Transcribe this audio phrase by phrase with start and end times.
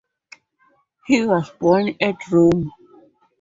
[1.05, 2.71] He was born at Rome.